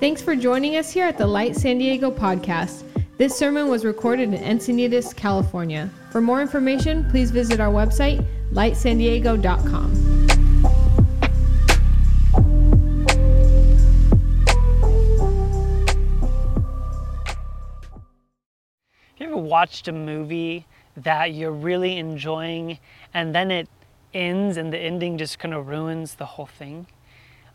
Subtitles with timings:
[0.00, 2.84] Thanks for joining us here at the Light San Diego podcast.
[3.16, 5.90] This sermon was recorded in Encinitas, California.
[6.12, 10.28] For more information, please visit our website, lightsandiego.com.
[19.14, 20.64] Have you ever watched a movie
[20.96, 22.78] that you're really enjoying
[23.14, 23.68] and then it
[24.14, 26.86] ends and the ending just kind of ruins the whole thing?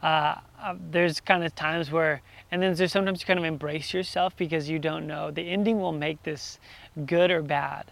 [0.03, 2.21] Uh, uh, there's kind of times where,
[2.51, 5.31] and then there's sometimes you kind of embrace yourself because you don't know.
[5.31, 6.59] The ending will make this
[7.05, 7.85] good or bad.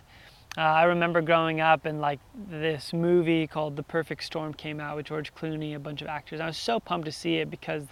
[0.58, 2.20] Uh, I remember growing up and like
[2.50, 6.42] this movie called The Perfect Storm came out with George Clooney, a bunch of actors.
[6.42, 7.86] I was so pumped to see it because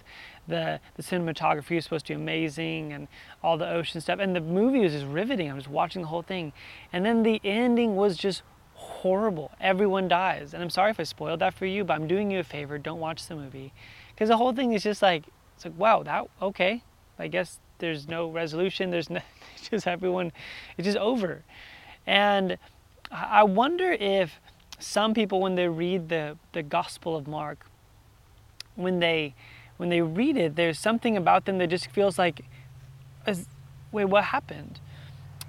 [0.46, 3.08] the the cinematography was supposed to be amazing and
[3.42, 4.18] all the ocean stuff.
[4.18, 5.50] And the movie was just riveting.
[5.50, 6.52] I was watching the whole thing,
[6.92, 8.42] and then the ending was just
[8.74, 9.52] horrible.
[9.58, 12.40] Everyone dies, and I'm sorry if I spoiled that for you, but I'm doing you
[12.40, 12.76] a favor.
[12.76, 13.72] Don't watch the movie
[14.20, 15.24] because the whole thing is just like
[15.56, 16.82] it's like wow that okay.
[17.18, 18.90] I guess there's no resolution.
[18.90, 19.20] There's no,
[19.70, 20.30] just everyone.
[20.76, 21.42] It's just over.
[22.06, 22.58] And
[23.10, 24.38] I wonder if
[24.78, 27.66] some people, when they read the, the Gospel of Mark,
[28.74, 29.34] when they
[29.78, 32.42] when they read it, there's something about them that just feels like,
[33.92, 34.78] wait, what happened?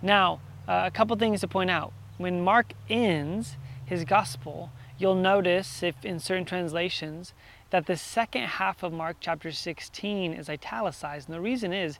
[0.01, 1.91] Now, uh, a couple things to point out.
[2.17, 7.33] When Mark ends his Gospel, you'll notice, if in certain translations,
[7.71, 11.27] that the second half of Mark chapter 16 is italicized.
[11.27, 11.99] And the reason is,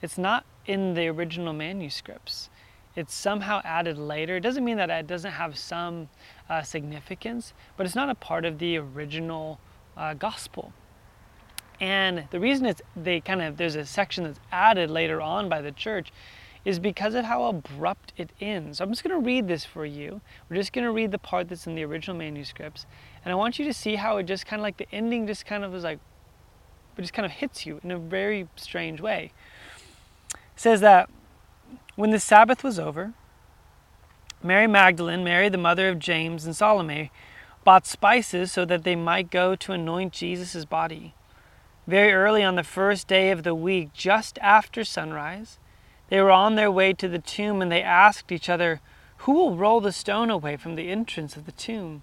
[0.00, 2.50] it's not in the original manuscripts
[2.94, 4.36] it's somehow added later.
[4.36, 6.08] It doesn't mean that it doesn't have some
[6.48, 9.58] uh, significance, but it's not a part of the original
[9.96, 10.72] uh, gospel.
[11.80, 15.62] And the reason it's they kind of there's a section that's added later on by
[15.62, 16.12] the church
[16.64, 18.78] is because of how abrupt it ends.
[18.78, 20.20] So I'm just going to read this for you.
[20.48, 22.86] We're just going to read the part that's in the original manuscripts,
[23.24, 25.46] and I want you to see how it just kind of like the ending just
[25.46, 25.98] kind of was like
[26.96, 29.32] it just kind of hits you in a very strange way.
[30.32, 31.08] It says that
[31.96, 33.14] when the Sabbath was over,
[34.42, 37.10] Mary Magdalene, Mary the mother of James, and Salome
[37.64, 41.14] bought spices so that they might go to anoint Jesus' body.
[41.86, 45.58] Very early on the first day of the week, just after sunrise,
[46.08, 48.80] they were on their way to the tomb and they asked each other,
[49.18, 52.02] Who will roll the stone away from the entrance of the tomb?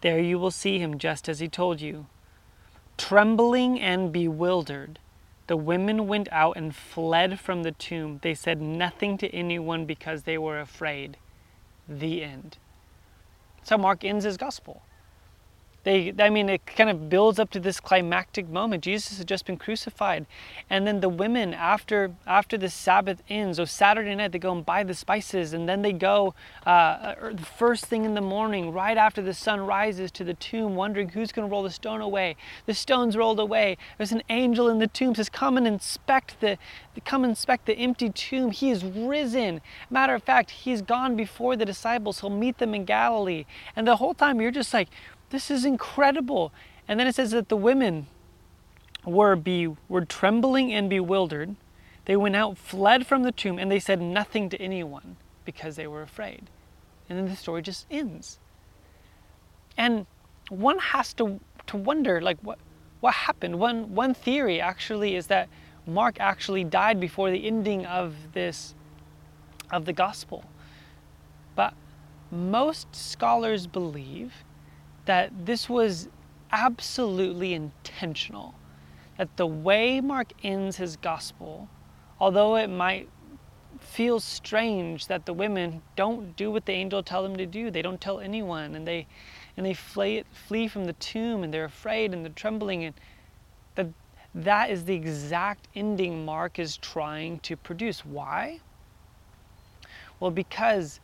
[0.00, 2.06] There you will see him just as he told you.
[2.96, 4.98] Trembling and bewildered,
[5.46, 8.18] the women went out and fled from the tomb.
[8.22, 11.16] They said nothing to anyone because they were afraid.
[11.88, 12.58] The end.
[13.62, 14.82] So Mark ends his gospel.
[15.88, 18.84] They, I mean, it kind of builds up to this climactic moment.
[18.84, 20.26] Jesus has just been crucified,
[20.68, 24.66] and then the women, after after the Sabbath ends, so Saturday night, they go and
[24.66, 26.34] buy the spices, and then they go
[26.66, 30.34] uh, er, the first thing in the morning, right after the sun rises, to the
[30.34, 32.36] tomb, wondering who's going to roll the stone away.
[32.66, 33.78] The stone's rolled away.
[33.96, 36.58] There's an angel in the tomb says, "Come and inspect the,
[37.06, 38.50] come inspect the empty tomb.
[38.50, 42.20] He is risen." Matter of fact, he's gone before the disciples.
[42.20, 44.90] He'll meet them in Galilee, and the whole time you're just like
[45.30, 46.52] this is incredible.
[46.86, 48.06] And then it says that the women
[49.04, 51.56] were, be, were trembling and bewildered.
[52.04, 55.86] They went out, fled from the tomb, and they said nothing to anyone because they
[55.86, 56.48] were afraid.
[57.08, 58.38] And then the story just ends.
[59.76, 60.06] And
[60.48, 62.58] one has to, to wonder, like, what,
[63.00, 63.58] what happened?
[63.58, 65.48] One, one theory actually is that
[65.86, 68.74] Mark actually died before the ending of this,
[69.70, 70.44] of the gospel.
[71.54, 71.74] But
[72.30, 74.32] most scholars believe
[75.08, 76.06] that this was
[76.52, 78.54] absolutely intentional.
[79.16, 81.70] That the way Mark ends his gospel,
[82.20, 83.08] although it might
[83.80, 87.80] feel strange that the women don't do what the angel tell them to do, they
[87.80, 89.06] don't tell anyone, and they
[89.56, 92.94] and they flee, flee from the tomb and they're afraid and they're trembling and
[93.76, 93.86] that
[94.34, 98.04] that is the exact ending Mark is trying to produce.
[98.04, 98.60] Why?
[100.20, 101.00] Well, because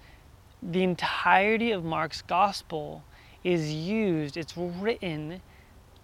[0.62, 3.02] the entirety of Mark's gospel
[3.44, 5.40] is used, it's written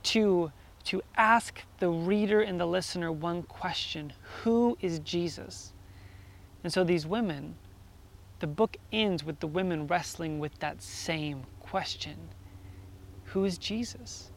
[0.05, 0.53] to,
[0.85, 5.73] to ask the reader and the listener one question Who is Jesus?
[6.63, 7.57] And so these women,
[8.41, 12.17] the book ends with the women wrestling with that same question
[13.25, 14.31] Who is Jesus?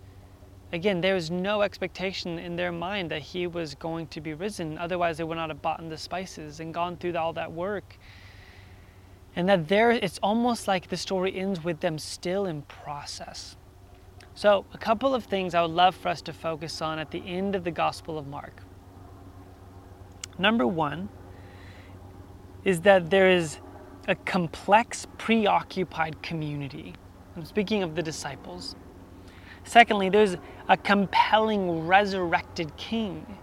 [0.72, 4.76] Again, there was no expectation in their mind that he was going to be risen.
[4.80, 7.96] Otherwise, they would not have bought in the spices and gone through all that work.
[9.36, 13.58] And that there, it's almost like the story ends with them still in process.
[14.36, 17.24] So, a couple of things I would love for us to focus on at the
[17.26, 18.64] end of the Gospel of Mark.
[20.38, 21.10] Number one
[22.64, 23.60] is that there is
[24.08, 26.96] a complex, preoccupied community.
[27.36, 28.76] I'm speaking of the disciples.
[29.64, 30.38] Secondly, there's
[30.68, 33.38] a compelling resurrected king.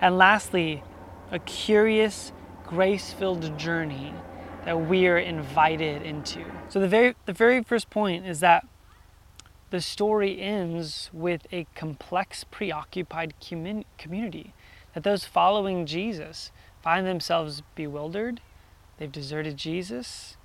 [0.00, 0.82] And lastly,
[1.30, 2.32] a curious,
[2.64, 4.12] grace filled journey
[4.66, 6.44] that we are invited into.
[6.68, 8.66] So, the very, the very first point is that
[9.70, 14.52] the story ends with a complex, preoccupied community.
[14.92, 16.50] That those following Jesus
[16.82, 18.40] find themselves bewildered,
[18.98, 20.36] they've deserted Jesus,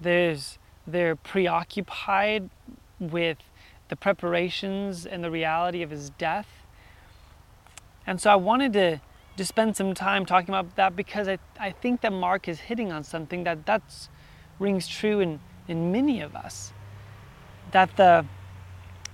[0.00, 2.50] There's, they're preoccupied
[3.00, 3.38] with
[3.88, 6.66] the preparations and the reality of his death.
[8.06, 9.00] And so I wanted to
[9.36, 12.90] just spend some time talking about that because I, I think that Mark is hitting
[12.90, 14.08] on something that that's
[14.58, 16.72] rings true in, in many of us.
[17.72, 18.24] That the,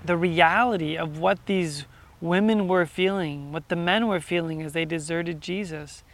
[0.04, 1.86] the reality of what these
[2.20, 6.04] women were feeling, what the men were feeling as they deserted Jesus,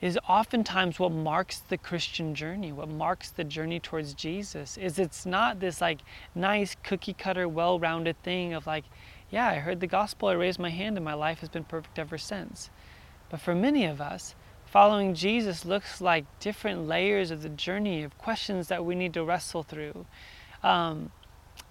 [0.00, 4.76] is oftentimes what marks the Christian journey, what marks the journey towards Jesus.
[4.76, 5.98] Is it's not this like
[6.34, 8.84] nice cookie cutter, well rounded thing of like,
[9.30, 11.98] yeah, I heard the gospel, I raised my hand, and my life has been perfect
[11.98, 12.70] ever since.
[13.30, 14.34] But for many of us,
[14.64, 19.24] following Jesus looks like different layers of the journey of questions that we need to
[19.24, 20.06] wrestle through.
[20.62, 21.10] Um,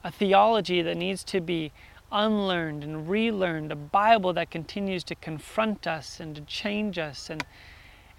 [0.03, 1.71] a theology that needs to be
[2.11, 7.43] unlearned and relearned, a Bible that continues to confront us and to change us and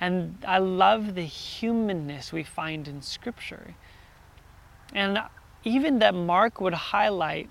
[0.00, 3.74] and I love the humanness we find in Scripture.
[4.94, 5.18] And
[5.64, 7.48] even that Mark would highlight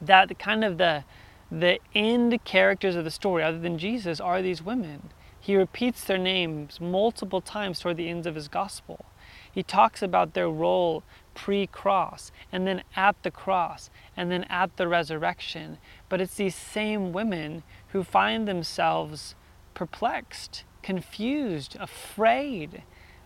[0.00, 1.04] that kind of the,
[1.50, 5.10] the end characters of the story, other than Jesus, are these women.
[5.40, 9.06] He repeats their names multiple times toward the ends of his gospel.
[9.50, 11.02] He talks about their role
[11.34, 15.78] pre cross, and then at the cross, and then at the resurrection.
[16.08, 19.34] But it's these same women who find themselves
[19.74, 22.82] perplexed confused, afraid,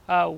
[0.08, 0.32] uh,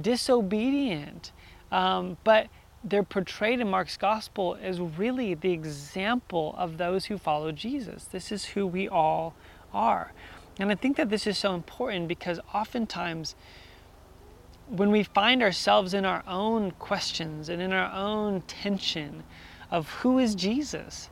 [0.00, 1.32] disobedient.
[1.72, 2.46] Um, but
[2.82, 8.04] they're portrayed in Mark's gospel as really the example of those who follow Jesus.
[8.04, 9.34] This is who we all
[9.72, 10.12] are.
[10.58, 13.34] And I think that this is so important because oftentimes
[14.68, 19.24] when we find ourselves in our own questions and in our own tension
[19.70, 21.10] of who is Jesus,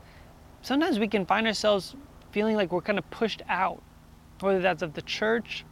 [0.63, 1.97] sometimes we can find ourselves
[2.31, 3.83] feeling like we're kind of pushed out
[4.41, 5.65] whether that's of the church,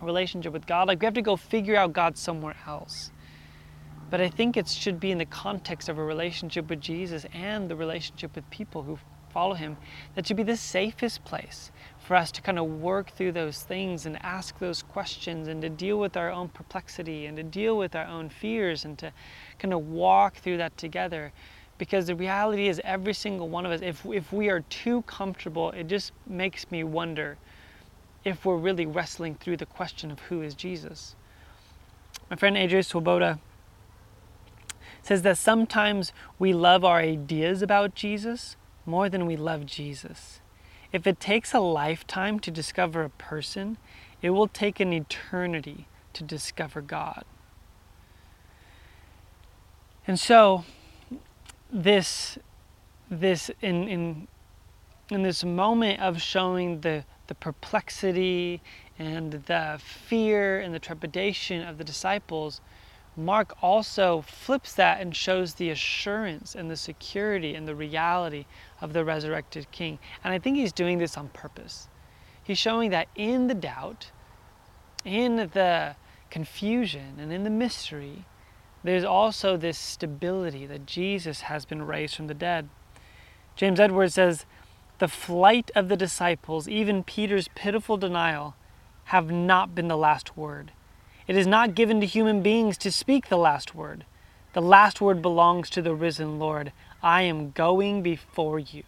[0.00, 0.88] relationship with God.
[0.88, 3.10] Like we have to go figure out God somewhere else.
[4.10, 7.68] But I think it should be in the context of a relationship with Jesus and
[7.68, 8.98] the relationship with people who
[9.34, 9.76] follow Him.
[10.14, 14.06] That should be the safest place for us to kind of work through those things
[14.06, 17.96] and ask those questions and to deal with our own perplexity and to deal with
[17.96, 19.12] our own fears and to
[19.58, 21.32] kind of walk through that together.
[21.76, 25.72] Because the reality is, every single one of us, if, if we are too comfortable,
[25.72, 27.36] it just makes me wonder
[28.24, 31.16] if we're really wrestling through the question of who is Jesus.
[32.30, 33.40] My friend Adrian Swoboda
[35.04, 38.56] says that sometimes we love our ideas about Jesus
[38.86, 40.40] more than we love Jesus.
[40.92, 43.78] If it takes a lifetime to discover a person,
[44.22, 47.24] it will take an eternity to discover God.
[50.06, 50.64] And so,
[51.70, 52.38] this,
[53.10, 54.28] this in, in,
[55.10, 58.60] in this moment of showing the the perplexity
[58.98, 62.60] and the fear and the trepidation of the disciples,
[63.16, 68.46] Mark also flips that and shows the assurance and the security and the reality
[68.80, 69.98] of the resurrected king.
[70.24, 71.88] And I think he's doing this on purpose.
[72.42, 74.10] He's showing that in the doubt,
[75.04, 75.96] in the
[76.30, 78.24] confusion, and in the mystery,
[78.82, 82.68] there's also this stability that Jesus has been raised from the dead.
[83.56, 84.44] James Edwards says,
[84.98, 88.56] the flight of the disciples, even Peter's pitiful denial,
[89.04, 90.72] have not been the last word.
[91.26, 94.04] It is not given to human beings to speak the last word.
[94.52, 96.72] The last word belongs to the risen Lord.
[97.02, 98.84] I am going before you.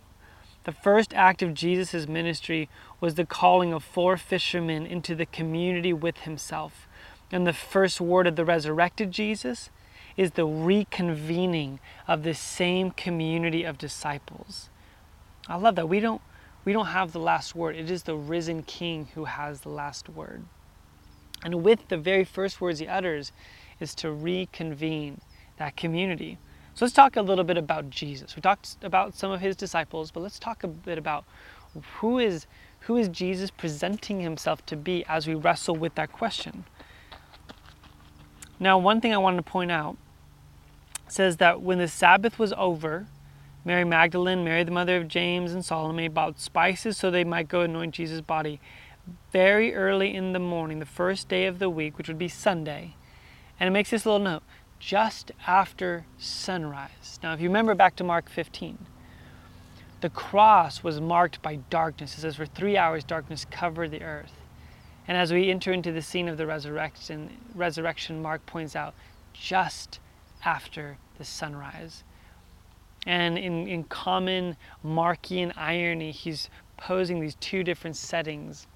[0.65, 2.69] The first act of Jesus' ministry
[3.01, 6.87] was the calling of four fishermen into the community with himself.
[7.33, 9.71] And the first word of the resurrected Jesus
[10.17, 14.71] is the reconvening of the same community of disciples.
[15.49, 15.89] I love that.
[15.89, 16.23] We don't
[16.65, 17.77] we don't have the last word.
[17.77, 20.43] It is the risen king who has the last word.
[21.45, 23.33] And with the very first words he utters
[23.81, 25.21] is to reconvene
[25.59, 26.39] that community.
[26.75, 28.37] So let's talk a little bit about Jesus.
[28.37, 31.25] We talked about some of his disciples, but let's talk a bit about
[32.01, 32.47] who is
[32.81, 36.65] who is Jesus presenting himself to be as we wrestle with that question.
[38.61, 39.97] Now, one thing I wanted to point out
[41.09, 43.07] says that when the Sabbath was over,
[43.65, 47.63] Mary Magdalene, Mary the mother of James, and Salome bought spices so they might go
[47.63, 48.61] anoint Jesus' body
[49.33, 52.95] very early in the morning, the first day of the week, which would be Sunday.
[53.59, 54.43] And it makes this little note
[54.79, 57.19] just after sunrise.
[57.23, 58.79] Now, if you remember back to Mark 15,
[60.01, 62.17] the cross was marked by darkness.
[62.17, 64.33] It says, For three hours, darkness covered the earth.
[65.09, 68.95] And as we enter into the scene of the resurrection, resurrection, Mark points out
[69.33, 70.01] just
[70.45, 72.03] after the sunrise.
[73.07, 78.67] And in, in common Markian irony, he's posing these two different settings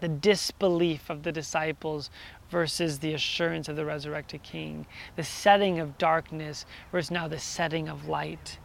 [0.00, 2.10] the disbelief of the disciples
[2.50, 4.86] versus the assurance of the resurrected king,
[5.16, 8.58] the setting of darkness versus now the setting of light.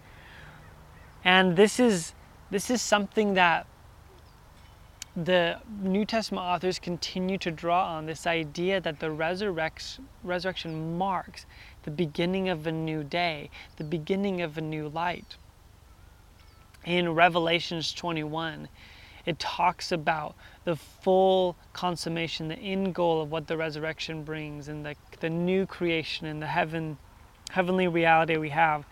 [1.24, 2.14] And this is
[2.50, 3.66] this is something that
[5.16, 11.46] the New Testament authors continue to draw on this idea that the resurrection, resurrection marks
[11.84, 15.38] the beginning of a new day, the beginning of a new light.
[16.86, 18.70] In Revelations 21,
[19.26, 24.86] it talks about the full consummation, the end goal of what the resurrection brings, and
[24.86, 26.98] the, the new creation and the heaven,
[27.50, 28.86] heavenly reality we have.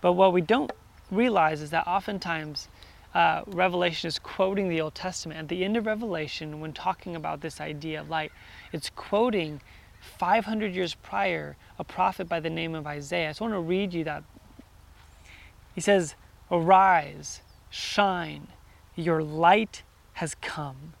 [0.00, 0.72] But what we don't
[1.10, 2.68] realize is that oftentimes
[3.14, 5.38] uh, Revelation is quoting the Old Testament.
[5.38, 8.32] At the end of Revelation, when talking about this idea of light,
[8.72, 9.60] it's quoting
[10.00, 13.28] 500 years prior a prophet by the name of Isaiah.
[13.28, 14.24] I just want to read you that.
[15.74, 16.14] He says,
[16.50, 18.48] Arise, shine,
[18.94, 19.82] your light
[20.14, 20.94] has come,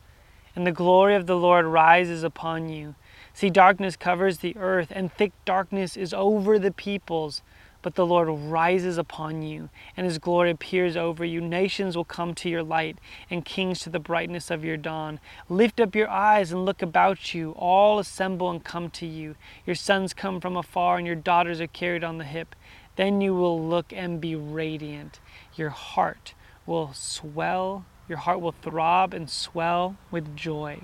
[0.54, 2.94] and the glory of the Lord rises upon you.
[3.34, 7.42] See, darkness covers the earth, and thick darkness is over the peoples.
[7.82, 11.40] But the Lord rises upon you, and his glory appears over you.
[11.40, 15.18] Nations will come to your light, and kings to the brightness of your dawn.
[15.48, 17.56] Lift up your eyes and look about you.
[17.58, 19.34] All assemble and come to you.
[19.66, 22.54] Your sons come from afar, and your daughters are carried on the hip.
[22.94, 25.18] Then you will look and be radiant.
[25.56, 26.34] Your heart
[26.66, 30.82] will swell, your heart will throb and swell with joy.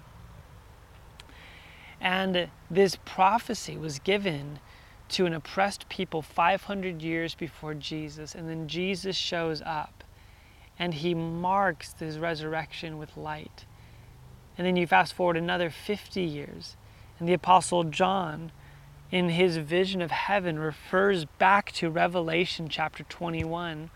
[2.00, 4.61] And this prophecy was given
[5.11, 8.35] to an oppressed people 500 years before Jesus.
[8.35, 10.04] And then Jesus shows up
[10.78, 13.66] and he marks his resurrection with light.
[14.56, 16.78] And then you fast forward another 50 years,
[17.18, 18.52] and the Apostle John,
[19.11, 23.90] in his vision of heaven, refers back to Revelation chapter 21,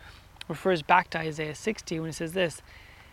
[0.48, 2.60] refers back to Isaiah 60 when he says this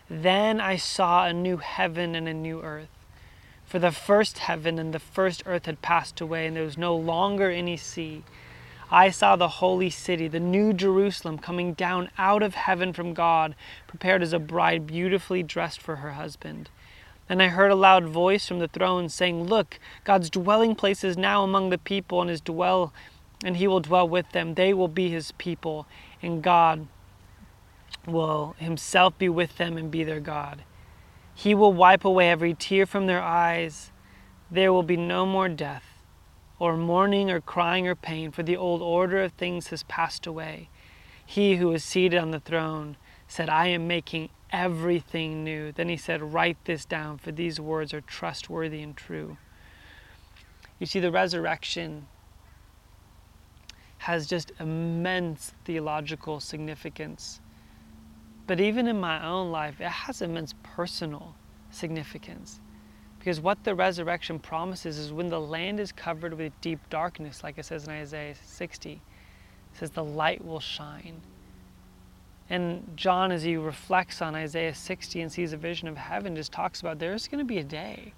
[0.09, 2.89] Then I saw a new heaven and a new earth
[3.69, 6.95] for the first heaven and the first earth had passed away, and there was no
[6.95, 8.23] longer any sea.
[8.89, 13.53] I saw the holy city, the new Jerusalem, coming down out of heaven from God,
[13.85, 16.71] prepared as a bride beautifully dressed for her husband.
[17.29, 21.15] And I heard a loud voice from the throne saying, Look, God's dwelling place is
[21.15, 22.91] now among the people, and his dwell
[23.45, 24.55] and he will dwell with them.
[24.55, 25.85] They will be his people,
[26.23, 26.87] and God
[28.05, 30.63] will himself be with them and be their God.
[31.33, 33.91] He will wipe away every tear from their eyes.
[34.51, 35.85] There will be no more death,
[36.57, 40.69] or mourning, or crying, or pain, for the old order of things has passed away.
[41.25, 45.71] He who is seated on the throne said, I am making everything new.
[45.71, 49.37] Then he said, Write this down, for these words are trustworthy and true.
[50.79, 52.07] You see, the resurrection
[53.99, 57.41] has just immense theological significance
[58.49, 61.35] but even in my own life, it has immense personal
[61.69, 62.59] significance.
[63.19, 67.59] Because what the resurrection promises is when the land is covered with deep darkness, like
[67.59, 68.99] it says in Isaiah 60, it
[69.77, 71.21] says the light will shine.
[72.49, 76.51] And John, as he reflects on Isaiah 60 and sees a vision of heaven, just
[76.51, 78.13] talks about there's going to be a day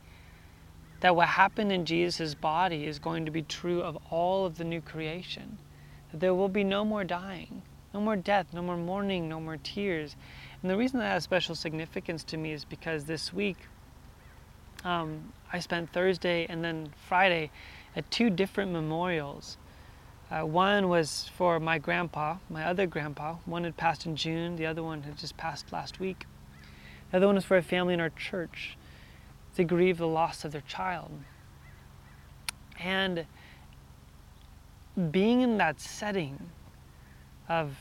[1.01, 4.63] that what happened in Jesus' body is going to be true of all of the
[4.63, 5.57] new creation.
[6.11, 9.57] That there will be no more dying, no more death, no more mourning, no more
[9.57, 10.15] tears.
[10.61, 13.57] And the reason that has special significance to me is because this week
[14.83, 17.51] um, I spent Thursday and then Friday
[17.95, 19.57] at two different memorials.
[20.29, 23.35] Uh, one was for my grandpa, my other grandpa.
[23.45, 26.25] One had passed in June, the other one had just passed last week.
[27.11, 28.77] The other one was for a family in our church
[29.55, 31.11] to grieve the loss of their child.
[32.79, 33.25] And
[35.11, 36.49] being in that setting,
[37.51, 37.75] of,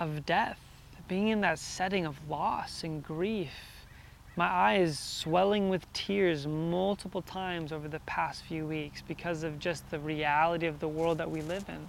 [0.00, 0.58] of death,
[1.06, 3.52] being in that setting of loss and grief.
[4.36, 9.88] My eyes swelling with tears multiple times over the past few weeks because of just
[9.92, 11.86] the reality of the world that we live in.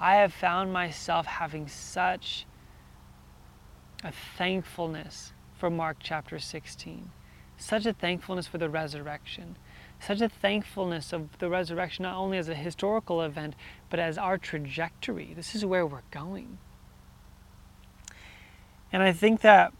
[0.00, 2.44] I have found myself having such
[4.02, 7.08] a thankfulness for Mark chapter 16,
[7.56, 9.56] such a thankfulness for the resurrection,
[10.00, 13.54] such a thankfulness of the resurrection not only as a historical event,
[13.90, 15.32] but as our trajectory.
[15.34, 16.58] This is where we're going.
[18.92, 19.72] And I think that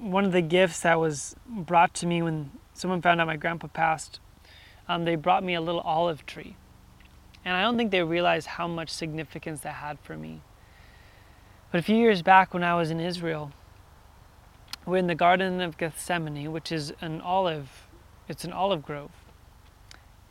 [0.00, 3.68] one of the gifts that was brought to me when someone found out my grandpa
[3.68, 4.18] passed,
[4.88, 6.56] um, they brought me a little olive tree.
[7.44, 10.40] And I don't think they realized how much significance that had for me.
[11.70, 13.52] But a few years back when I was in Israel,
[14.84, 17.86] we're in the Garden of Gethsemane, which is an olive,
[18.28, 19.10] it's an olive grove.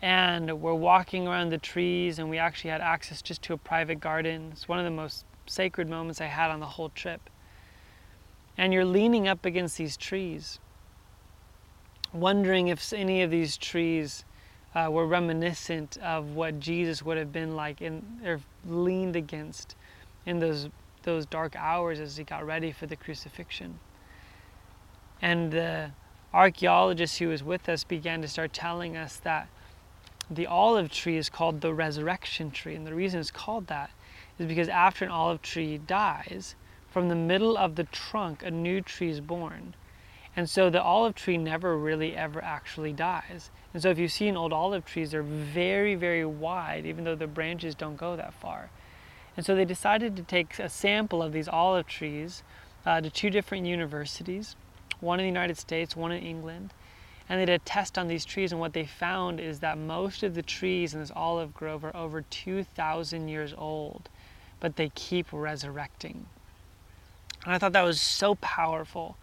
[0.02, 4.00] And we're walking around the trees and we actually had access just to a private
[4.00, 4.50] garden.
[4.54, 7.30] It's one of the most sacred moments I had on the whole trip.
[8.58, 10.60] And you're leaning up against these trees,
[12.14, 14.24] wondering if any of these trees
[14.76, 19.76] uh, were reminiscent of what Jesus would have been like and or leaned against
[20.26, 20.70] in those,
[21.04, 23.80] those dark hours as he got ready for the crucifixion.
[25.22, 25.92] And the
[26.34, 29.50] archaeologist who was with us began to start telling us that
[30.30, 32.76] the olive tree is called the resurrection tree.
[32.76, 33.90] And the reason it's called that
[34.38, 36.56] is because after an olive tree dies,
[36.90, 39.76] from the middle of the trunk, a new tree is born.
[40.36, 43.52] And so the olive tree never really ever actually dies.
[43.74, 47.16] And so if you see an old olive trees, they're very, very wide, even though
[47.16, 48.70] the branches don't go that far.
[49.36, 52.44] And so they decided to take a sample of these olive trees
[52.86, 54.56] uh, to two different universities,
[55.00, 56.74] one in the United States, one in England.
[57.30, 60.24] And they did a test on these trees, and what they found is that most
[60.24, 64.10] of the trees in this olive grove are over 2,000 years old,
[64.60, 66.26] but they keep resurrecting.
[67.46, 69.16] And I thought that was so powerful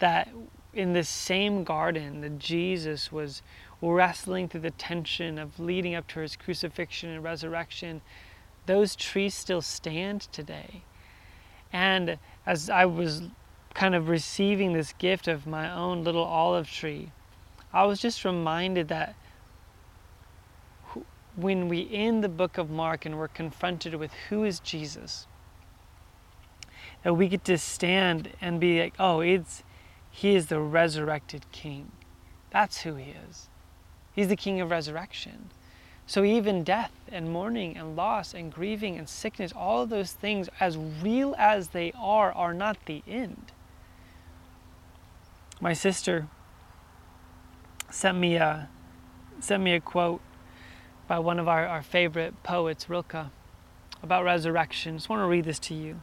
[0.00, 0.28] that
[0.74, 3.42] in this same garden that Jesus was
[3.80, 8.02] wrestling through the tension of leading up to his crucifixion and resurrection,
[8.66, 10.82] those trees still stand today.
[11.72, 13.22] And as I was
[13.74, 17.12] kind of receiving this gift of my own little olive tree,
[17.76, 19.14] I was just reminded that
[21.36, 25.26] when we end the book of Mark and we're confronted with who is Jesus,
[27.02, 29.62] that we get to stand and be like, oh, it's
[30.10, 31.92] he is the resurrected king.
[32.48, 33.50] That's who he is.
[34.14, 35.50] He's the king of resurrection.
[36.06, 40.48] So even death and mourning and loss and grieving and sickness, all of those things,
[40.60, 43.52] as real as they are, are not the end.
[45.60, 46.28] My sister
[47.90, 48.68] sent me a
[49.40, 50.20] sent me a quote
[51.06, 53.26] by one of our, our favorite poets, Rilke,
[54.02, 54.94] about resurrection.
[54.94, 56.00] I just want to read this to you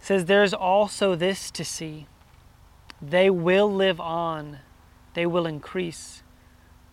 [0.00, 2.06] says, There's also this to see.
[3.00, 4.58] They will live on,
[5.14, 6.22] they will increase.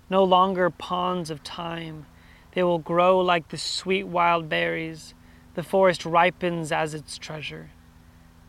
[0.09, 2.05] No longer ponds of time,
[2.53, 5.13] they will grow like the sweet wild berries.
[5.55, 7.71] The forest ripens as its treasure.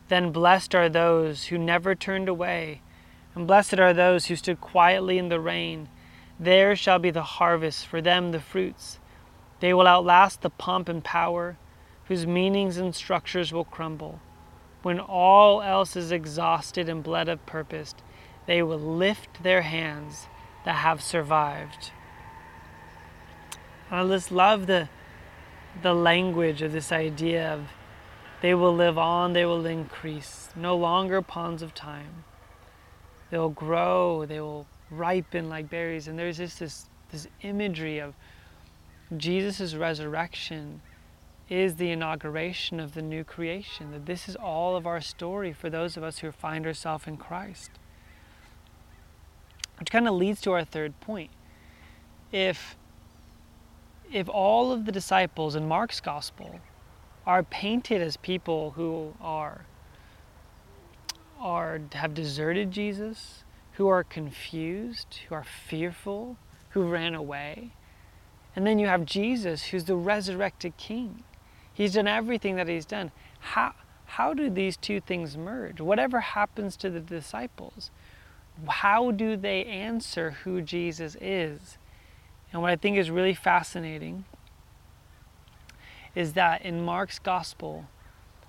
[0.08, 2.82] Then blessed are those who never turned away,
[3.38, 5.88] and blessed are those who stood quietly in the rain.
[6.40, 8.98] There shall be the harvest, for them the fruits.
[9.60, 11.56] They will outlast the pomp and power,
[12.06, 14.18] whose meanings and structures will crumble.
[14.82, 17.94] When all else is exhausted and bled of purpose,
[18.46, 20.26] they will lift their hands
[20.64, 21.92] that have survived.
[23.88, 24.88] I just love the,
[25.80, 27.68] the language of this idea of
[28.40, 32.24] they will live on, they will increase, no longer ponds of time.
[33.30, 36.08] They will grow, they will ripen like berries.
[36.08, 38.14] And there's just this, this imagery of
[39.16, 40.80] Jesus' resurrection
[41.48, 45.70] is the inauguration of the new creation, that this is all of our story for
[45.70, 47.70] those of us who find ourselves in Christ.
[49.78, 51.30] Which kind of leads to our third point.
[52.32, 52.76] If,
[54.12, 56.60] if all of the disciples in Mark's gospel
[57.26, 59.64] are painted as people who are,
[61.40, 66.36] are have deserted Jesus, who are confused, who are fearful,
[66.70, 67.72] who ran away,
[68.56, 71.22] and then you have Jesus, who's the resurrected King
[71.78, 73.12] He's done everything that he's done.
[73.38, 73.72] How,
[74.04, 75.80] how do these two things merge?
[75.80, 77.92] Whatever happens to the disciples,
[78.66, 81.78] how do they answer who Jesus is?
[82.52, 84.24] And what I think is really fascinating
[86.16, 87.84] is that in Mark's gospel,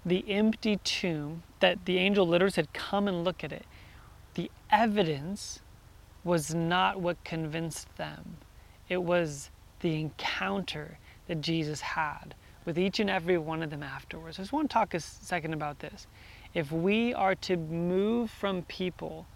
[0.06, 3.66] the empty tomb, that the angel literally said, Come and look at it,
[4.36, 5.60] the evidence
[6.24, 8.38] was not what convinced them.
[8.88, 9.50] It was
[9.82, 12.36] the encounter that Jesus had
[12.66, 14.38] with each and every one of them afterwards.
[14.38, 16.08] I just want to talk a second about this.
[16.54, 19.28] If we are to move from people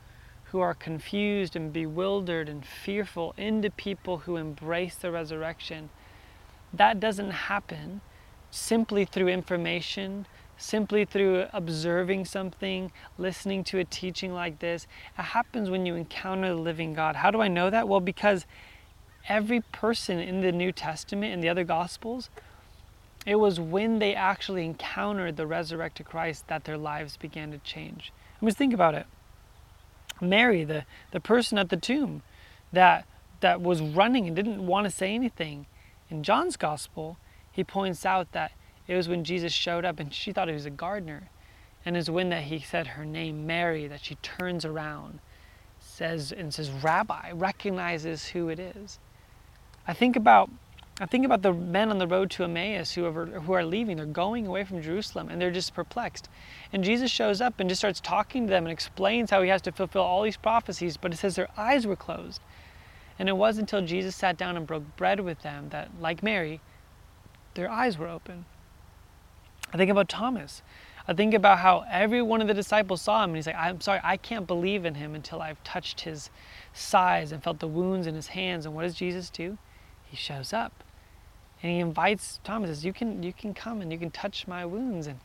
[0.46, 5.90] who are confused and bewildered and fearful into people who embrace the resurrection,
[6.74, 8.02] that doesn't happen
[8.52, 10.28] simply through information,
[10.64, 14.88] simply through observing something, listening to a teaching like this.
[15.20, 17.18] It happens when you encounter the living God.
[17.18, 17.90] How do I know that?
[17.90, 18.46] Well, because
[19.28, 22.30] every person in the New Testament and the other Gospels,
[23.26, 28.14] it was when they actually encountered the resurrected Christ that their lives began to change.
[28.42, 29.06] I mean, think about it.
[30.22, 32.22] Mary, the, the person at the tomb
[32.72, 33.06] that,
[33.42, 35.66] that was running and didn't want to say anything,
[36.10, 37.18] in John's Gospel,
[37.52, 38.54] he points out that
[38.88, 41.30] it was when Jesus showed up and she thought he was a gardener.
[41.86, 45.20] And it's when that he said her name, Mary, that she turns around,
[45.80, 49.00] says and says, Rabbi, recognizes who it is.
[49.88, 50.50] I think about
[51.02, 53.98] I think about the men on the road to Emmaus who are, who are leaving.
[53.98, 56.30] They're going away from Jerusalem and they're just perplexed.
[56.72, 59.64] And Jesus shows up and just starts talking to them and explains how he has
[59.64, 62.42] to fulfill all these prophecies, but it says their eyes were closed.
[63.18, 66.62] And it wasn't until Jesus sat down and broke bread with them that, like Mary,
[67.56, 68.46] their eyes were open.
[69.74, 70.62] I think about Thomas.
[71.08, 73.82] I think about how every one of the disciples saw him and he's like, I'm
[73.82, 76.30] sorry, I can't believe in him until I've touched his
[76.74, 78.66] sides and felt the wounds in his hands.
[78.66, 79.58] And what does Jesus do?
[80.06, 80.84] He shows up
[81.62, 84.66] and he invites Thomas, says, You can you can come and you can touch my
[84.66, 85.08] wounds.
[85.08, 85.20] And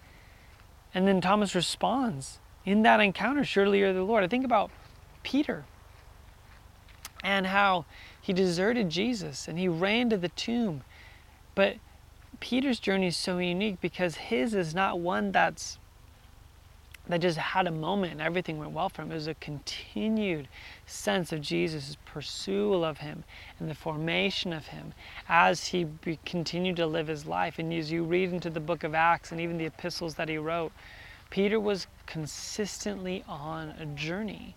[0.94, 4.24] and then Thomas responds, In that encounter, surely you're the Lord.
[4.24, 4.70] I think about
[5.22, 5.64] Peter
[7.22, 7.84] and how
[8.20, 10.82] he deserted Jesus and he ran to the tomb.
[11.54, 11.76] But
[12.40, 15.78] Peter's journey is so unique because his is not one that's
[17.08, 19.10] that just had a moment and everything went well for him.
[19.10, 20.46] It was a continued
[20.86, 23.24] sense of Jesus' pursuit of him
[23.58, 24.92] and the formation of him
[25.26, 25.86] as he
[26.26, 27.58] continued to live his life.
[27.58, 30.36] And as you read into the book of Acts and even the epistles that he
[30.36, 30.72] wrote,
[31.30, 34.54] Peter was consistently on a journey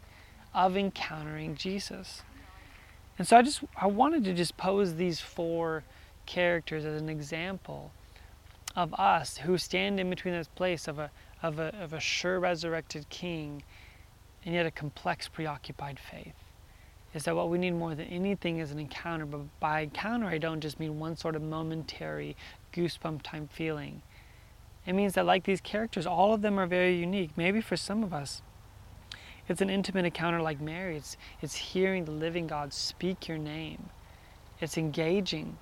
[0.53, 2.23] of encountering Jesus.
[3.17, 5.83] And so I just I wanted to just pose these four
[6.25, 7.91] characters as an example
[8.75, 11.11] of us who stand in between this place of a,
[11.43, 13.63] of a, of a sure resurrected king
[14.45, 16.35] and yet a complex, preoccupied faith.
[17.13, 19.25] Is that what we need more than anything is an encounter?
[19.25, 22.37] But by encounter, I don't just mean one sort of momentary
[22.73, 24.01] goosebump time feeling.
[24.85, 27.31] It means that, like these characters, all of them are very unique.
[27.35, 28.41] Maybe for some of us,
[29.47, 30.95] it's an intimate encounter like Mary.
[30.95, 33.89] It's, it's hearing the living God speak your name.
[34.61, 35.57] It's engaging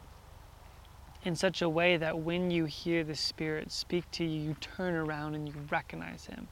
[1.23, 4.93] in such a way that when you hear the Spirit speak to you, you turn
[4.93, 6.47] around and you recognize Him.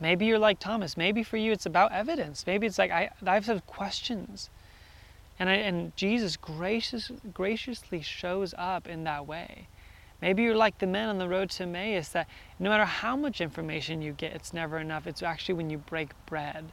[0.00, 0.96] Maybe you're like Thomas.
[0.96, 2.46] Maybe for you it's about evidence.
[2.46, 4.50] Maybe it's like I, I have questions.
[5.38, 9.68] And, I, and Jesus gracious, graciously shows up in that way.
[10.22, 13.40] Maybe you're like the men on the road to Emmaus that no matter how much
[13.40, 15.06] information you get, it's never enough.
[15.06, 16.72] It's actually when you break bread,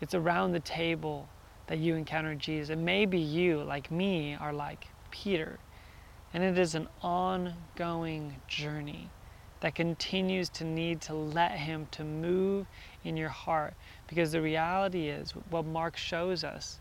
[0.00, 1.28] it's around the table
[1.68, 2.70] that you encounter Jesus.
[2.70, 5.58] And maybe you, like me, are like Peter
[6.36, 9.08] and it is an ongoing journey
[9.60, 12.66] that continues to need to let Him to move
[13.04, 13.72] in your heart.
[14.06, 16.78] Because the reality is, what Mark shows us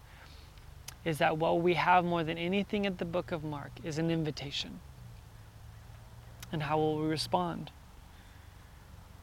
[1.05, 4.11] is that what we have more than anything at the book of Mark is an
[4.11, 4.81] invitation.
[6.51, 7.71] And how will we respond?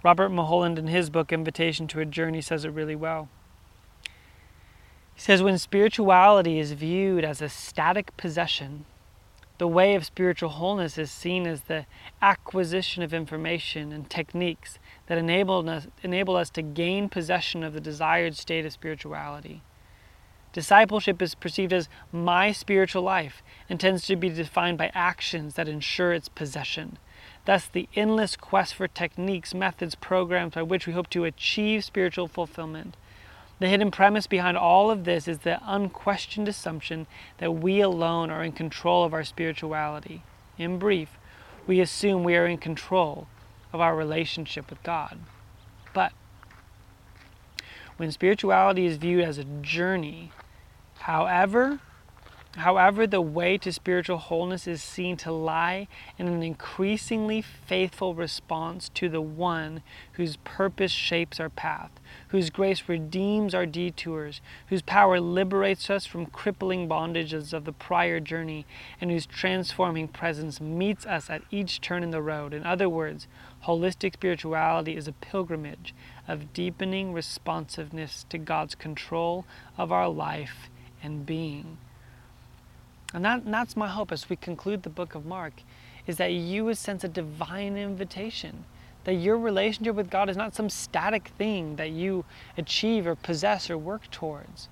[0.02, 3.28] Robert Mulholland, in his book, Invitation to a Journey, says it really well.
[5.14, 8.86] He says, When spirituality is viewed as a static possession,
[9.62, 11.86] the way of spiritual wholeness is seen as the
[12.20, 17.80] acquisition of information and techniques that enable us, enable us to gain possession of the
[17.80, 19.62] desired state of spirituality.
[20.52, 25.68] Discipleship is perceived as my spiritual life and tends to be defined by actions that
[25.68, 26.98] ensure its possession.
[27.44, 32.26] Thus, the endless quest for techniques, methods, programs by which we hope to achieve spiritual
[32.26, 32.96] fulfillment
[33.62, 37.06] the hidden premise behind all of this is the unquestioned assumption
[37.38, 40.24] that we alone are in control of our spirituality.
[40.58, 41.16] In brief,
[41.64, 43.28] we assume we are in control
[43.72, 45.20] of our relationship with God.
[45.94, 46.10] But
[47.98, 50.32] when spirituality is viewed as a journey,
[50.98, 51.78] however
[52.56, 55.88] However, the way to spiritual wholeness is seen to lie
[56.18, 61.90] in an increasingly faithful response to the one whose purpose shapes our path,
[62.28, 68.20] whose grace redeems our detours, whose power liberates us from crippling bondages of the prior
[68.20, 68.66] journey,
[69.00, 72.52] and whose transforming presence meets us at each turn in the road.
[72.52, 73.28] In other words,
[73.64, 75.94] holistic spirituality is a pilgrimage
[76.28, 79.46] of deepening responsiveness to God's control
[79.78, 80.68] of our life
[81.02, 81.78] and being.
[83.12, 85.62] And, that, and that's my hope as we conclude the book of Mark,
[86.06, 88.64] is that you would sense a divine invitation.
[89.04, 92.24] That your relationship with God is not some static thing that you
[92.56, 94.68] achieve or possess or work towards.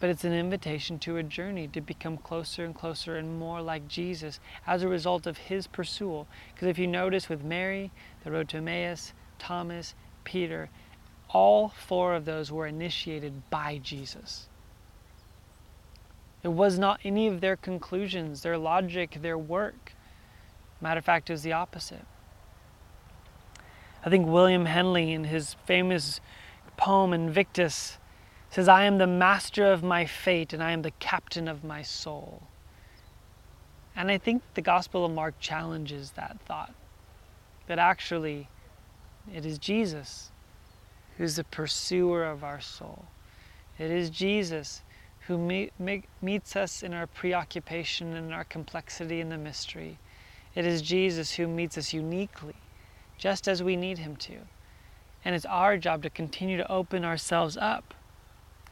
[0.00, 3.86] but it's an invitation to a journey to become closer and closer and more like
[3.86, 6.26] Jesus as a result of his pursuit.
[6.54, 7.92] Because if you notice with Mary,
[8.24, 10.70] the road to Emmaus, Thomas, Peter,
[11.28, 14.48] all four of those were initiated by Jesus.
[16.42, 19.94] It was not any of their conclusions, their logic, their work.
[20.80, 22.06] Matter of fact, it was the opposite.
[24.04, 26.20] I think William Henley, in his famous
[26.78, 27.98] poem Invictus,
[28.48, 31.82] says, I am the master of my fate and I am the captain of my
[31.82, 32.42] soul.
[33.94, 36.74] And I think the Gospel of Mark challenges that thought
[37.66, 38.48] that actually
[39.32, 40.32] it is Jesus
[41.18, 43.04] who's the pursuer of our soul.
[43.78, 44.82] It is Jesus
[45.30, 45.70] who
[46.20, 49.96] meets us in our preoccupation and our complexity and the mystery.
[50.56, 52.56] It is Jesus who meets us uniquely,
[53.16, 54.38] just as we need him to.
[55.24, 57.94] And it's our job to continue to open ourselves up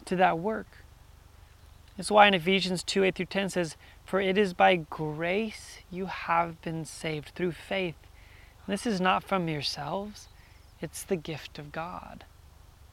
[0.07, 0.67] to that work.
[1.97, 6.07] That's why in Ephesians 2 8 through 10 says, For it is by grace you
[6.07, 7.95] have been saved through faith.
[8.67, 10.27] This is not from yourselves,
[10.81, 12.25] it's the gift of God,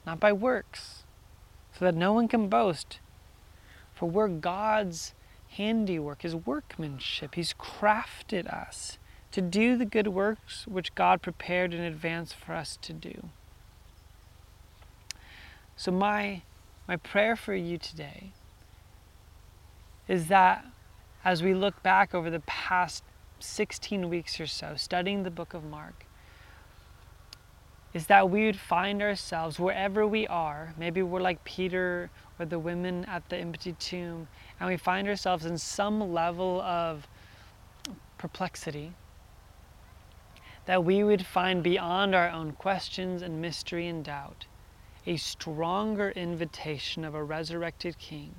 [0.05, 1.03] not by works,
[1.77, 2.99] so that no one can boast.
[3.95, 5.13] For we're God's
[5.49, 7.35] handiwork, His workmanship.
[7.35, 8.99] He's crafted us
[9.31, 13.29] to do the good works which God prepared in advance for us to do.
[15.75, 16.43] So, my
[16.87, 18.31] my prayer for you today
[20.07, 20.65] is that
[21.23, 23.03] as we look back over the past
[23.39, 26.04] 16 weeks or so studying the book of Mark,
[27.95, 30.73] is that we would find ourselves wherever we are.
[30.77, 34.27] Maybe we're like Peter or the women at the empty tomb,
[34.59, 37.07] and we find ourselves in some level of
[38.17, 38.91] perplexity.
[40.65, 44.45] That we would find beyond our own questions and mystery and doubt
[45.07, 48.35] a stronger invitation of a resurrected King.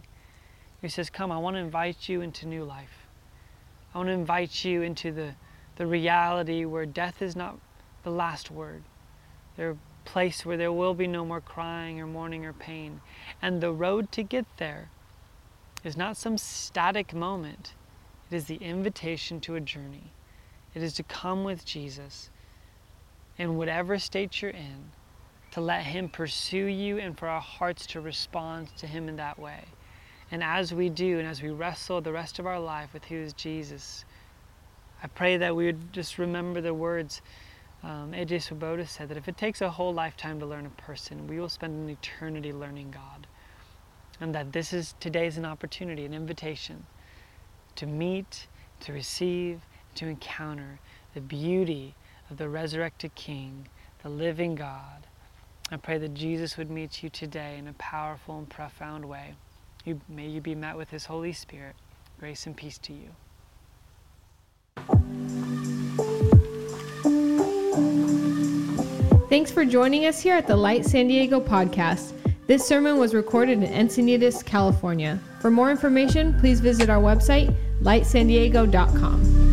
[0.83, 3.07] He says, Come, I want to invite you into new life.
[3.95, 5.33] I want to invite you into the,
[5.77, 7.59] the reality where death is not
[8.03, 8.83] the last word.
[9.57, 13.01] There a place where there will be no more crying or mourning or pain.
[13.43, 14.91] And the road to get there
[15.85, 17.75] is not some static moment.
[18.31, 20.13] It is the invitation to a journey.
[20.75, 22.31] It is to come with Jesus
[23.39, 24.93] in whatever state you're in
[25.53, 29.39] to let Him pursue you and for our hearts to respond to Him in that
[29.39, 29.65] way.
[30.31, 33.15] And as we do, and as we wrestle the rest of our life with who
[33.15, 34.05] is Jesus,
[35.03, 37.23] I pray that we would just remember the words
[37.87, 38.41] um, A.J.
[38.41, 41.49] Swoboda said that if it takes a whole lifetime to learn a person, we will
[41.49, 43.27] spend an eternity learning God.
[44.21, 46.87] And that this is today's an opportunity, an invitation
[47.77, 48.49] to meet,
[48.81, 49.61] to receive,
[49.95, 50.81] to encounter
[51.15, 51.95] the beauty
[52.31, 53.69] of the resurrected King,
[54.03, 55.07] the living God,
[55.69, 59.35] I pray that Jesus would meet you today in a powerful and profound way.
[59.85, 61.75] You, may you be met with His Holy Spirit.
[62.21, 63.11] Grace and peace to you.
[69.29, 72.13] Thanks for joining us here at the Light San Diego podcast.
[72.47, 75.19] This sermon was recorded in Encinitas, California.
[75.41, 79.46] For more information, please visit our website, lightsandiego.com.